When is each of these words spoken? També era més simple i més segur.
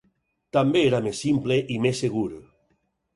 També 0.55 0.79
era 0.85 1.01
més 1.07 1.21
simple 1.25 1.57
i 1.75 1.75
més 1.85 2.01
segur. 2.05 2.25